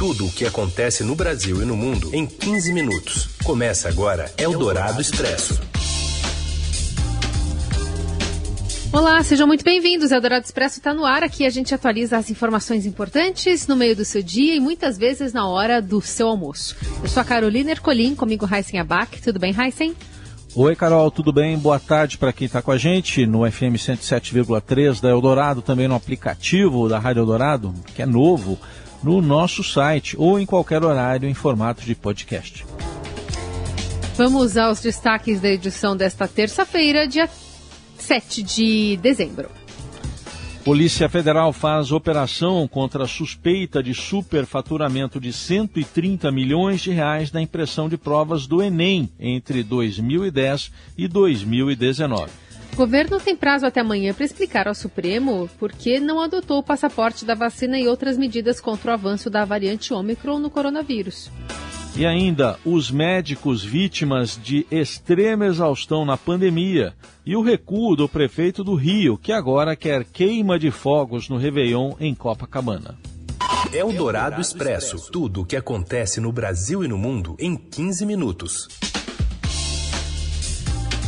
[0.00, 3.28] Tudo o que acontece no Brasil e no mundo em 15 minutos.
[3.44, 5.60] Começa agora Eldorado Expresso.
[8.90, 10.10] Olá, sejam muito bem-vindos.
[10.10, 11.22] Eldorado Expresso está no ar.
[11.22, 15.34] Aqui a gente atualiza as informações importantes no meio do seu dia e muitas vezes
[15.34, 16.78] na hora do seu almoço.
[17.02, 19.20] Eu sou a Carolina Ercolim, comigo Heisen Abac.
[19.20, 19.94] Tudo bem, Heisen?
[20.54, 21.58] Oi, Carol, tudo bem?
[21.58, 25.94] Boa tarde para quem está com a gente no FM 107,3 da Eldorado, também no
[25.94, 28.58] aplicativo da Rádio Eldorado, que é novo,
[29.02, 32.64] no nosso site ou em qualquer horário em formato de podcast.
[34.16, 37.28] Vamos aos destaques da edição desta terça-feira, dia
[37.98, 39.48] 7 de dezembro.
[40.62, 47.40] Polícia Federal faz operação contra a suspeita de superfaturamento de 130 milhões de reais na
[47.40, 52.30] impressão de provas do Enem entre 2010 e 2019.
[52.80, 56.62] O governo tem prazo até amanhã para explicar ao Supremo por que não adotou o
[56.62, 61.30] passaporte da vacina e outras medidas contra o avanço da variante Ômicron no coronavírus.
[61.94, 66.94] E ainda os médicos vítimas de extrema exaustão na pandemia
[67.26, 71.92] e o recuo do prefeito do Rio, que agora quer queima de fogos no Réveillon
[72.00, 72.98] em Copacabana.
[73.74, 75.10] Eldorado Expresso.
[75.12, 78.89] Tudo o que acontece no Brasil e no mundo em 15 minutos.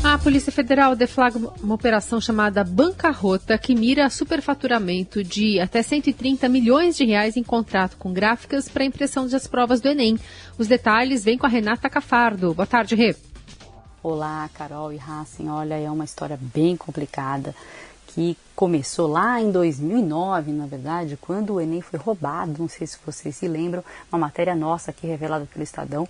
[0.05, 6.97] A Polícia Federal deflagra uma operação chamada Bancarrota, que mira superfaturamento de até 130 milhões
[6.97, 10.19] de reais em contrato com gráficas para impressão das provas do Enem.
[10.59, 12.53] Os detalhes vêm com a Renata Cafardo.
[12.53, 13.15] Boa tarde, Rê.
[14.03, 15.49] Olá, Carol e Hassen.
[15.49, 17.55] Olha, é uma história bem complicada
[18.09, 22.57] que começou lá em 2009, na verdade, quando o Enem foi roubado.
[22.59, 26.09] Não sei se vocês se lembram, uma matéria nossa aqui revelada pelo Estadão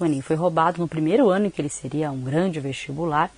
[0.00, 3.30] o Enem foi roubado no primeiro ano em que ele seria um grande vestibular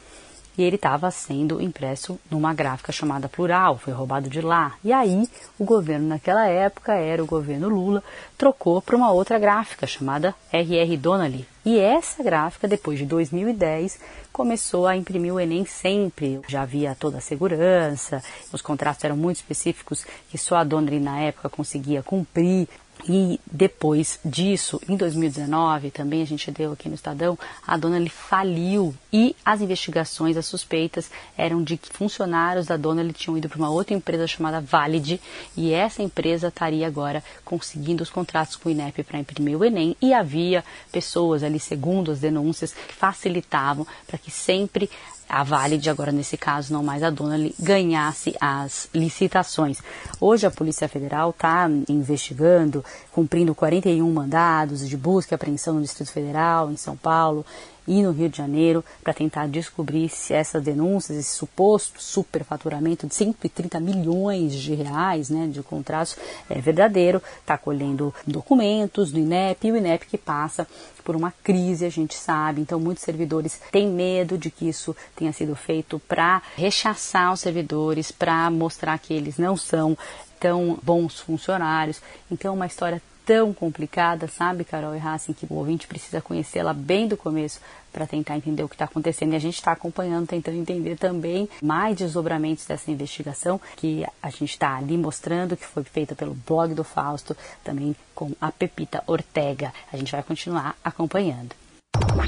[0.57, 4.75] e ele estava sendo impresso numa gráfica chamada Plural, foi roubado de lá.
[4.85, 8.03] E aí, o governo naquela época, era o governo Lula,
[8.37, 11.47] trocou para uma outra gráfica chamada RR Donnelly.
[11.65, 13.99] E essa gráfica, depois de 2010,
[14.33, 16.41] começou a imprimir o Enem sempre.
[16.49, 18.23] Já havia toda a segurança,
[18.53, 22.69] os contratos eram muito específicos que só a Donnelly na época conseguia cumprir.
[23.09, 27.37] E depois disso, em 2019, também a gente deu aqui no Estadão,
[27.67, 33.37] a Donnelly faliu e as investigações, as suspeitas eram de que funcionários da Donnelly tinham
[33.37, 35.21] ido para uma outra empresa chamada Valid
[35.57, 39.97] e essa empresa estaria agora conseguindo os contratos com o INEP para imprimir o Enem
[40.01, 44.89] e havia pessoas ali, segundo as denúncias, que facilitavam para que sempre
[45.29, 49.79] a Valid, agora nesse caso não mais a Donnelly, ganhasse as licitações.
[50.21, 56.13] Hoje a Polícia Federal está investigando, cumprindo 41 mandados de busca e apreensão no Distrito
[56.13, 57.45] Federal, em São Paulo,
[57.87, 63.15] e no Rio de Janeiro para tentar descobrir se essas denúncias, esse suposto superfaturamento de
[63.15, 66.17] 130 milhões de reais né, de contratos
[66.49, 67.23] é verdadeiro.
[67.41, 70.67] Está colhendo documentos do INEP e o INEP que passa
[71.03, 72.61] por uma crise, a gente sabe.
[72.61, 78.13] Então, muitos servidores têm medo de que isso tenha sido feito para rechaçar os servidores,
[78.13, 79.97] para mostrar que eles não são
[80.39, 82.01] tão bons funcionários.
[82.31, 86.73] Então, é uma história tão complicada, sabe, Carol e Racing, que o ouvinte precisa conhecê-la
[86.73, 87.61] bem do começo
[87.93, 89.33] para tentar entender o que está acontecendo.
[89.33, 94.51] E a gente está acompanhando, tentando entender também mais desdobramentos dessa investigação que a gente
[94.51, 99.73] está ali mostrando, que foi feita pelo blog do Fausto, também com a Pepita Ortega.
[99.93, 101.55] A gente vai continuar acompanhando.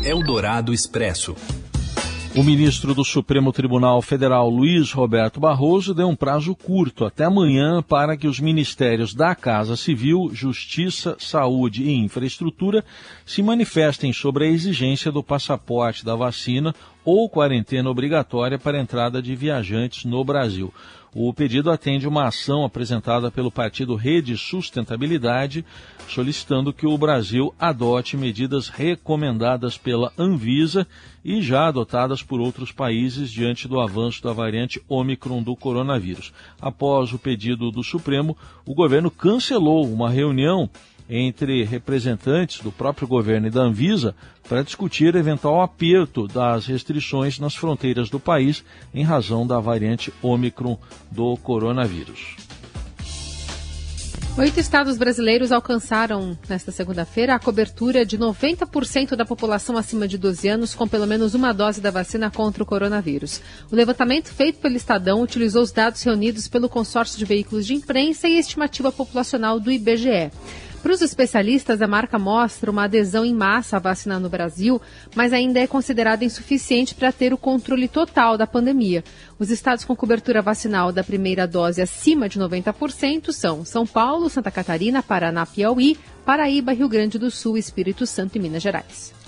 [0.04, 1.34] Eldorado Expresso.
[2.36, 7.80] O ministro do Supremo Tribunal Federal, Luiz Roberto Barroso, deu um prazo curto, até amanhã,
[7.80, 12.84] para que os ministérios da Casa Civil, Justiça, Saúde e Infraestrutura
[13.24, 19.36] se manifestem sobre a exigência do passaporte da vacina ou quarentena obrigatória para entrada de
[19.36, 20.72] viajantes no Brasil.
[21.16, 25.64] O pedido atende uma ação apresentada pelo partido Rede Sustentabilidade,
[26.08, 30.84] solicitando que o Brasil adote medidas recomendadas pela Anvisa
[31.24, 36.32] e já adotadas por outros países diante do avanço da variante Omicron do coronavírus.
[36.60, 40.68] Após o pedido do Supremo, o governo cancelou uma reunião
[41.08, 44.14] entre representantes do próprio governo e da Anvisa
[44.48, 48.64] para discutir eventual aperto das restrições nas fronteiras do país
[48.94, 50.78] em razão da variante Omicron
[51.10, 52.36] do coronavírus.
[54.36, 60.48] Oito estados brasileiros alcançaram, nesta segunda-feira, a cobertura de 90% da população acima de 12
[60.48, 63.40] anos com pelo menos uma dose da vacina contra o coronavírus.
[63.70, 68.26] O levantamento feito pelo Estadão utilizou os dados reunidos pelo consórcio de veículos de imprensa
[68.26, 70.32] e a estimativa populacional do IBGE.
[70.84, 74.82] Para os especialistas, a marca mostra uma adesão em massa à vacina no Brasil,
[75.16, 79.02] mas ainda é considerada insuficiente para ter o controle total da pandemia.
[79.38, 84.50] Os estados com cobertura vacinal da primeira dose acima de 90% são São Paulo, Santa
[84.50, 89.23] Catarina, Paraná, Piauí, Paraíba, Rio Grande do Sul, Espírito Santo e Minas Gerais.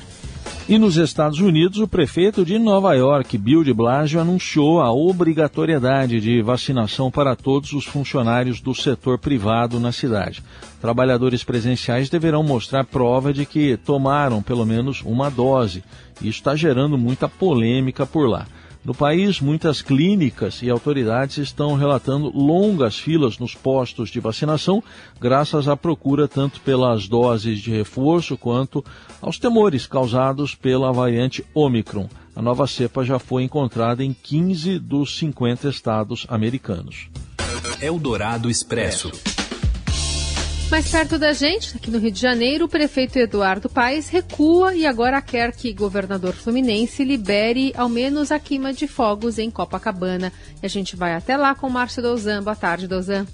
[0.68, 6.20] E nos Estados Unidos, o prefeito de Nova York, Bill de Blasio, anunciou a obrigatoriedade
[6.20, 10.42] de vacinação para todos os funcionários do setor privado na cidade.
[10.80, 15.84] Trabalhadores presenciais deverão mostrar prova de que tomaram pelo menos uma dose.
[16.16, 18.44] Isso está gerando muita polêmica por lá.
[18.86, 24.80] No país, muitas clínicas e autoridades estão relatando longas filas nos postos de vacinação,
[25.20, 28.84] graças à procura tanto pelas doses de reforço quanto
[29.20, 32.08] aos temores causados pela variante Omicron.
[32.36, 37.08] A nova cepa já foi encontrada em 15 dos 50 estados americanos.
[37.82, 39.10] Eldorado Expresso.
[40.68, 44.84] Mais perto da gente, aqui no Rio de Janeiro, o prefeito Eduardo Paes recua e
[44.84, 50.32] agora quer que governador fluminense libere ao menos a queima de fogos em Copacabana.
[50.60, 52.42] E a gente vai até lá com Márcio Dozan.
[52.42, 53.28] Boa tarde, Dozan.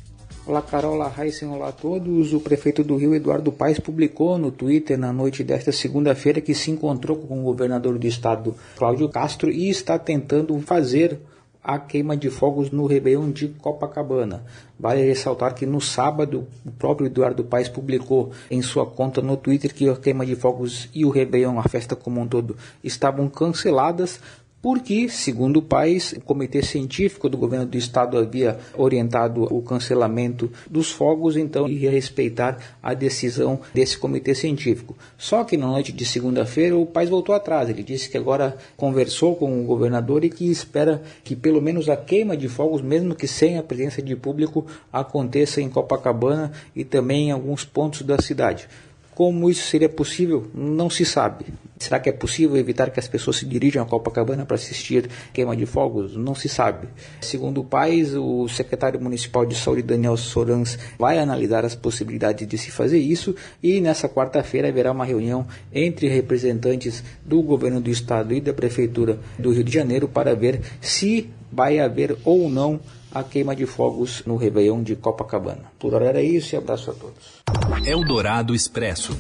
[0.45, 2.35] Olá, Carol, olá, Raíssen, olá a todos.
[2.35, 6.71] O prefeito do Rio, Eduardo Paes, publicou no Twitter na noite desta segunda-feira que se
[6.71, 11.19] encontrou com o governador do estado, Cláudio Castro, e está tentando fazer
[11.63, 14.45] a queima de fogos no Réveillon de Copacabana.
[14.79, 19.73] Vale ressaltar que no sábado o próprio Eduardo Paes publicou em sua conta no Twitter
[19.73, 24.21] que a queima de fogos e o Réveillon, a festa como um todo, estavam canceladas
[24.63, 30.49] porque, segundo o país, o comitê científico do governo do estado havia orientado o cancelamento
[30.71, 34.97] dos fogos, então ia respeitar a decisão desse comitê científico.
[35.19, 37.69] Só que na noite de segunda-feira o país voltou atrás.
[37.69, 41.97] Ele disse que agora conversou com o governador e que espera que pelo menos a
[41.97, 47.29] queima de fogos, mesmo que sem a presença de público, aconteça em Copacabana e também
[47.29, 48.69] em alguns pontos da cidade.
[49.15, 51.47] Como isso seria possível, não se sabe.
[51.79, 55.57] Será que é possível evitar que as pessoas se dirijam a Copacabana para assistir queima
[55.57, 56.17] de fogos?
[56.17, 56.87] Não se sabe.
[57.21, 62.57] Segundo o país, o secretário municipal de saúde, Daniel Sorans, vai analisar as possibilidades de
[62.57, 65.45] se fazer isso e nessa quarta-feira haverá uma reunião
[65.75, 70.61] entre representantes do governo do estado e da prefeitura do Rio de Janeiro para ver
[70.81, 72.81] se vai haver ou não
[73.15, 75.65] a queima de fogos no Réveillon de Copacabana.
[75.79, 77.43] Por hora era isso e abraço a todos.
[77.87, 79.17] Eldorado Expresso.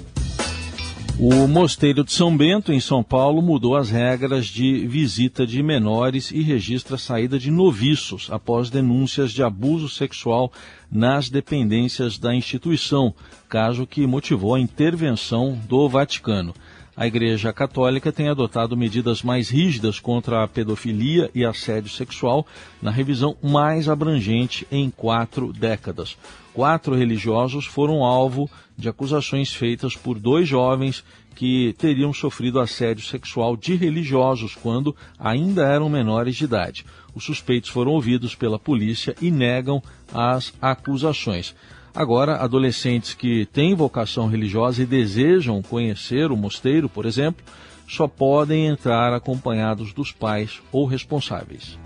[1.19, 6.31] O Mosteiro de São Bento, em São Paulo, mudou as regras de visita de menores
[6.31, 10.50] e registra a saída de noviços após denúncias de abuso sexual
[10.91, 13.15] nas dependências da instituição,
[13.49, 16.55] caso que motivou a intervenção do Vaticano.
[16.94, 22.47] A Igreja Católica tem adotado medidas mais rígidas contra a pedofilia e assédio sexual
[22.83, 26.19] na revisão mais abrangente em quatro décadas.
[26.53, 31.03] Quatro religiosos foram alvo de acusações feitas por dois jovens
[31.35, 36.85] que teriam sofrido assédio sexual de religiosos quando ainda eram menores de idade.
[37.15, 41.55] Os suspeitos foram ouvidos pela polícia e negam as acusações.
[41.94, 47.44] Agora, adolescentes que têm vocação religiosa e desejam conhecer o mosteiro, por exemplo,
[47.87, 51.79] só podem entrar acompanhados dos pais ou responsáveis.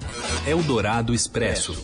[0.46, 1.82] Eldorado Expresso.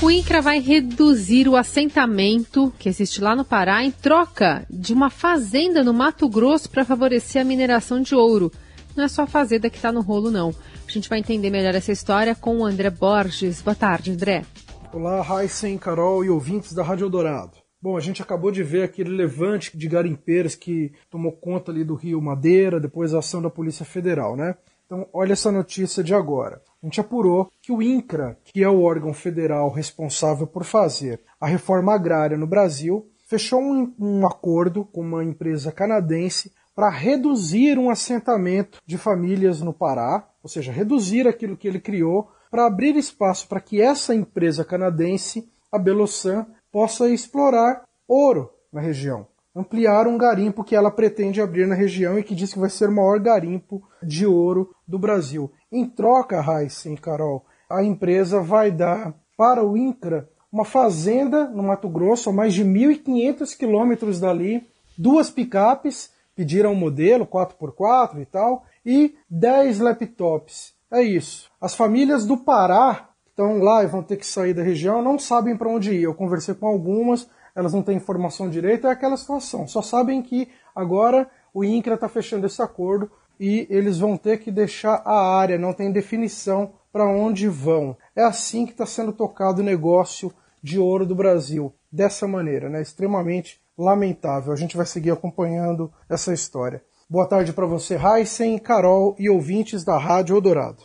[0.00, 5.10] O INCRA vai reduzir o assentamento que existe lá no Pará em troca de uma
[5.10, 8.50] fazenda no Mato Grosso para favorecer a mineração de ouro.
[8.96, 10.54] Não é só a fazenda que está no rolo, não.
[10.86, 13.62] A gente vai entender melhor essa história com o André Borges.
[13.62, 14.44] Boa tarde, André.
[14.94, 17.56] Olá, Heisen, Carol e ouvintes da Rádio Eldorado.
[17.80, 21.94] Bom, a gente acabou de ver aquele levante de garimpeiros que tomou conta ali do
[21.94, 24.54] Rio Madeira, depois a ação da Polícia Federal, né?
[24.84, 26.60] Então, olha essa notícia de agora.
[26.82, 31.46] A gente apurou que o INCRA, que é o órgão federal responsável por fazer a
[31.46, 37.88] reforma agrária no Brasil, fechou um, um acordo com uma empresa canadense para reduzir um
[37.88, 43.48] assentamento de famílias no Pará, ou seja, reduzir aquilo que ele criou para abrir espaço
[43.48, 49.26] para que essa empresa canadense, a Belosan, possa explorar ouro na região.
[49.56, 52.90] Ampliar um garimpo que ela pretende abrir na região e que diz que vai ser
[52.90, 55.50] o maior garimpo de ouro do Brasil.
[55.72, 61.88] Em troca, Heisen Carol, a empresa vai dar para o INCRA uma fazenda no Mato
[61.88, 64.68] Grosso, a mais de 1.500 quilômetros dali,
[64.98, 70.74] duas picapes, pediram um modelo 4x4 e tal, e 10 laptops.
[70.92, 71.50] É isso.
[71.58, 75.18] As famílias do Pará que estão lá e vão ter que sair da região não
[75.18, 76.02] sabem para onde ir.
[76.02, 79.66] Eu conversei com algumas, elas não têm informação direita, é aquela situação.
[79.66, 84.50] Só sabem que agora o INCRA está fechando esse acordo e eles vão ter que
[84.50, 87.96] deixar a área, não tem definição para onde vão.
[88.14, 90.30] É assim que está sendo tocado o negócio
[90.62, 92.82] de ouro do Brasil, dessa maneira, né?
[92.82, 94.52] extremamente lamentável.
[94.52, 96.82] A gente vai seguir acompanhando essa história.
[97.12, 100.78] Boa tarde para você, Heisen, Carol e ouvintes da Rádio Eldorado.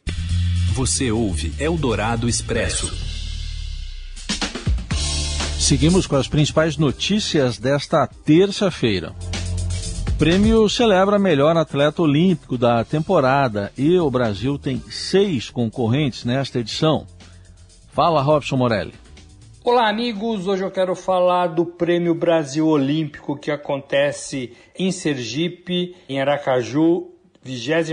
[0.74, 2.93] Você ouve Eldorado Expresso.
[5.57, 9.15] Seguimos com as principais notícias desta terça-feira.
[10.19, 17.07] Prêmio celebra melhor atleta olímpico da temporada e o Brasil tem seis concorrentes nesta edição.
[17.93, 19.07] Fala, Robson Morelli.
[19.69, 20.47] Olá, amigos.
[20.47, 27.12] Hoje eu quero falar do Prêmio Brasil Olímpico que acontece em Sergipe, em Aracaju,
[27.43, 27.89] 22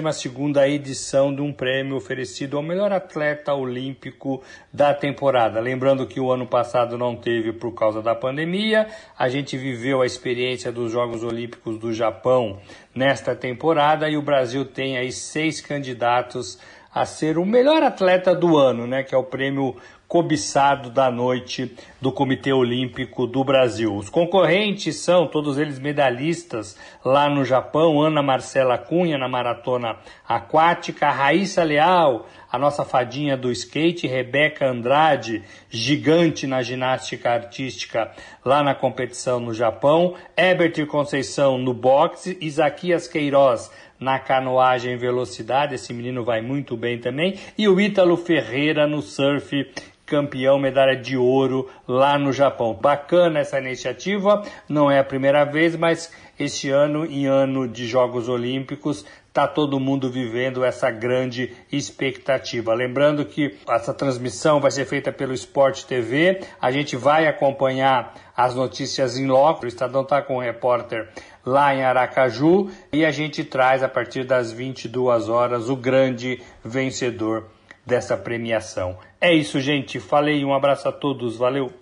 [0.68, 4.40] edição de um prêmio oferecido ao melhor atleta olímpico
[4.72, 5.58] da temporada.
[5.58, 8.86] Lembrando que o ano passado não teve por causa da pandemia,
[9.18, 12.60] a gente viveu a experiência dos Jogos Olímpicos do Japão
[12.94, 16.56] nesta temporada e o Brasil tem aí seis candidatos
[16.94, 19.74] a ser o melhor atleta do ano, né, que é o prêmio
[20.06, 23.96] cobiçado da noite do Comitê Olímpico do Brasil.
[23.96, 29.96] Os concorrentes são todos eles medalhistas lá no Japão, Ana Marcela Cunha na maratona
[30.28, 38.12] aquática, Raíssa Leal, a nossa fadinha do skate, Rebeca Andrade, gigante na ginástica artística
[38.44, 45.92] lá na competição no Japão, Herbert Conceição no boxe, Isaquias Queiroz na canoagem velocidade, esse
[45.92, 49.66] menino vai muito bem também, e o Ítalo Ferreira no surf,
[50.06, 52.74] campeão, medalha de ouro lá no Japão.
[52.74, 58.28] Bacana essa iniciativa, não é a primeira vez, mas este ano, em ano de Jogos
[58.28, 62.72] Olímpicos, está todo mundo vivendo essa grande expectativa.
[62.72, 68.54] Lembrando que essa transmissão vai ser feita pelo Sport TV, a gente vai acompanhar as
[68.54, 71.08] notícias em loco, o Estadão está com um repórter
[71.44, 77.53] lá em Aracaju e a gente traz a partir das 22 horas o grande vencedor
[77.86, 78.98] dessa premiação.
[79.20, 80.00] É isso, gente.
[80.00, 81.36] Falei, um abraço a todos.
[81.36, 81.72] Valeu.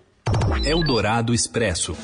[0.64, 1.97] Eldorado Expresso.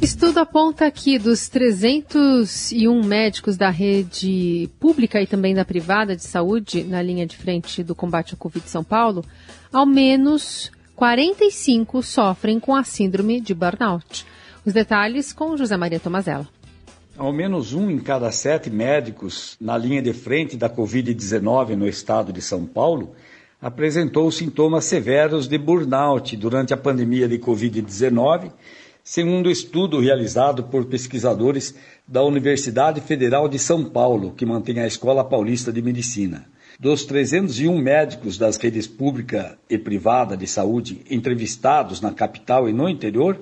[0.00, 6.84] Estudo aponta que dos 301 médicos da rede pública e também da privada de saúde
[6.84, 9.24] na linha de frente do combate ao Covid de São Paulo,
[9.72, 14.26] ao menos 45 sofrem com a síndrome de burnout.
[14.64, 16.46] Os detalhes com José Maria Tomazella.
[17.18, 22.30] Ao menos um em cada sete médicos na linha de frente da Covid-19 no estado
[22.30, 23.14] de São Paulo
[23.58, 28.52] apresentou sintomas severos de burnout durante a pandemia de Covid-19,
[29.02, 31.74] segundo estudo realizado por pesquisadores
[32.06, 36.46] da Universidade Federal de São Paulo, que mantém a Escola Paulista de Medicina.
[36.78, 42.86] Dos 301 médicos das redes pública e privada de saúde entrevistados na capital e no
[42.86, 43.40] interior,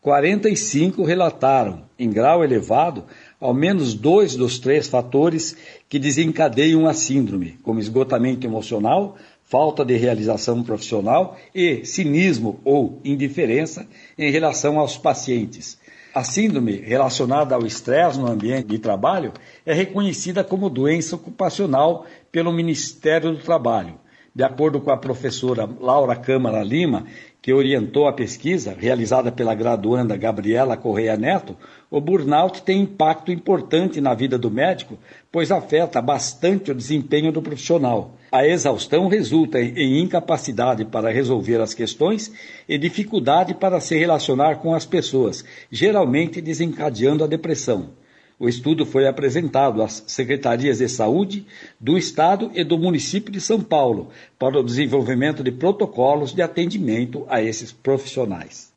[0.00, 3.04] 45 relataram, em grau elevado,
[3.38, 5.54] ao menos dois dos três fatores
[5.90, 13.86] que desencadeiam a síndrome, como esgotamento emocional, falta de realização profissional e cinismo ou indiferença
[14.16, 15.78] em relação aos pacientes.
[16.14, 19.34] A síndrome relacionada ao estresse no ambiente de trabalho
[19.66, 23.94] é reconhecida como doença ocupacional pelo Ministério do Trabalho.
[24.32, 27.04] De acordo com a professora Laura Câmara Lima,
[27.42, 31.56] que orientou a pesquisa realizada pela graduanda Gabriela Correia Neto,
[31.90, 34.96] o burnout tem impacto importante na vida do médico,
[35.32, 38.14] pois afeta bastante o desempenho do profissional.
[38.30, 42.32] A exaustão resulta em incapacidade para resolver as questões
[42.68, 47.99] e dificuldade para se relacionar com as pessoas, geralmente desencadeando a depressão.
[48.40, 51.46] O estudo foi apresentado às secretarias de saúde
[51.78, 57.26] do Estado e do município de São Paulo para o desenvolvimento de protocolos de atendimento
[57.28, 58.72] a esses profissionais.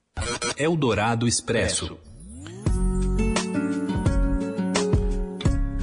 [0.58, 1.98] Eldorado Expresso.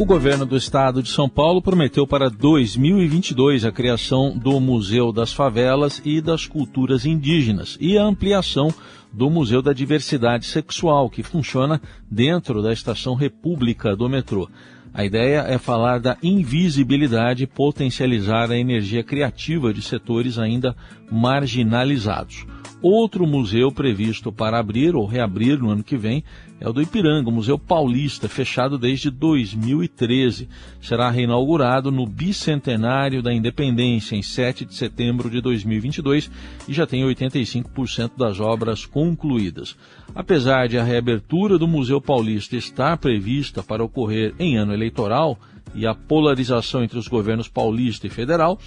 [0.01, 5.31] O governo do estado de São Paulo prometeu para 2022 a criação do Museu das
[5.31, 8.73] Favelas e das Culturas Indígenas e a ampliação
[9.13, 14.49] do Museu da Diversidade Sexual, que funciona dentro da Estação República do metrô.
[14.95, 20.75] A ideia é falar da invisibilidade e potencializar a energia criativa de setores ainda
[21.13, 22.47] marginalizados.
[22.83, 26.25] Outro museu previsto para abrir ou reabrir no ano que vem
[26.59, 30.49] é o do Ipiranga, o Museu Paulista, fechado desde 2013.
[30.81, 36.31] Será reinaugurado no bicentenário da Independência, em 7 de setembro de 2022,
[36.67, 39.77] e já tem 85% das obras concluídas.
[40.15, 45.39] Apesar de a reabertura do Museu Paulista estar prevista para ocorrer em ano eleitoral
[45.75, 48.59] e a polarização entre os governos paulista e federal,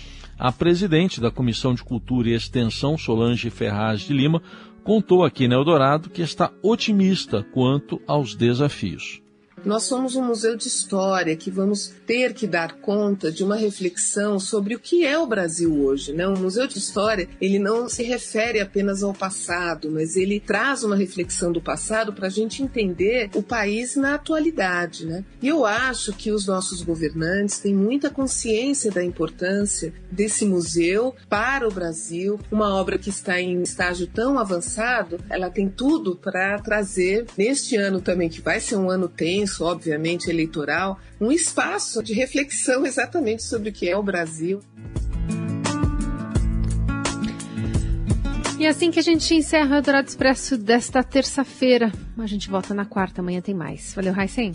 [0.44, 4.42] a presidente da Comissão de Cultura e Extensão, Solange Ferraz de Lima,
[4.84, 9.23] contou aqui na Eldorado que está otimista quanto aos desafios.
[9.66, 14.38] Nós somos um museu de história que vamos ter que dar conta de uma reflexão
[14.40, 16.28] sobre o que é o Brasil hoje, né?
[16.28, 20.96] O museu de história, ele não se refere apenas ao passado, mas ele traz uma
[20.96, 25.24] reflexão do passado para a gente entender o país na atualidade, né?
[25.42, 31.68] E eu acho que os nossos governantes têm muita consciência da importância desse museu para
[31.68, 37.26] o Brasil, uma obra que está em estágio tão avançado, ela tem tudo para trazer
[37.38, 42.86] neste ano também que vai ser um ano tenso, obviamente eleitoral, um espaço de reflexão
[42.86, 44.62] exatamente sobre o que é o Brasil.
[48.64, 51.92] E assim que a gente encerra o Dourado Expresso desta terça-feira.
[52.18, 53.94] A gente volta na quarta, amanhã tem mais.
[53.94, 54.54] Valeu, Raicen.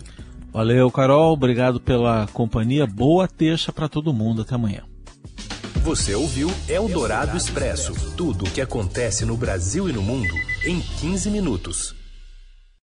[0.51, 1.33] Valeu, Carol.
[1.33, 2.87] Obrigado pela companhia.
[2.87, 4.41] Boa terça para todo mundo.
[4.41, 4.83] Até amanhã.
[5.83, 10.33] Você ouviu Eldorado Expresso tudo o que acontece no Brasil e no mundo
[10.65, 11.98] em 15 minutos.